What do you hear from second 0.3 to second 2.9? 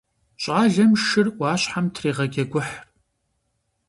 ЩӀалэм шыр Ӏуащхьэм трегъэджэгухь.